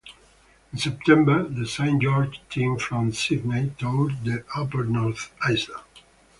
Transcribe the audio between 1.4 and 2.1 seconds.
the St